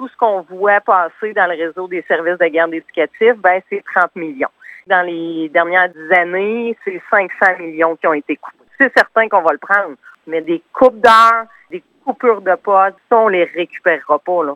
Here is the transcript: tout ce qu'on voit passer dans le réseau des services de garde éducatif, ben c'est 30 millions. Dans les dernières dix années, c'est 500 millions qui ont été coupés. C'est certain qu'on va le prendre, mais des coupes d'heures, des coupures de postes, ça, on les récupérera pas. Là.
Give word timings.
tout 0.00 0.08
ce 0.08 0.16
qu'on 0.16 0.40
voit 0.48 0.80
passer 0.80 1.34
dans 1.34 1.44
le 1.44 1.62
réseau 1.62 1.86
des 1.86 2.02
services 2.08 2.38
de 2.38 2.46
garde 2.46 2.72
éducatif, 2.72 3.34
ben 3.36 3.60
c'est 3.68 3.84
30 3.94 4.16
millions. 4.16 4.48
Dans 4.86 5.06
les 5.06 5.50
dernières 5.50 5.90
dix 5.90 6.10
années, 6.16 6.74
c'est 6.82 7.02
500 7.10 7.58
millions 7.58 7.96
qui 7.96 8.06
ont 8.06 8.14
été 8.14 8.36
coupés. 8.36 8.64
C'est 8.78 8.90
certain 8.96 9.28
qu'on 9.28 9.42
va 9.42 9.52
le 9.52 9.58
prendre, 9.58 9.96
mais 10.26 10.40
des 10.40 10.62
coupes 10.72 10.98
d'heures, 11.02 11.44
des 11.70 11.84
coupures 12.02 12.40
de 12.40 12.54
postes, 12.54 12.96
ça, 13.10 13.18
on 13.18 13.28
les 13.28 13.44
récupérera 13.44 14.18
pas. 14.18 14.42
Là. 14.42 14.54